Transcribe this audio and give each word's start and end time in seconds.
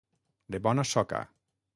De 0.55 0.61
bona 0.67 0.85
soca. 0.93 1.19